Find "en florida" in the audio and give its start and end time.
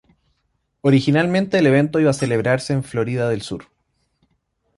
2.73-3.29